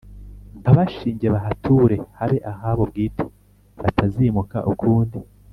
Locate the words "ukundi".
4.73-5.17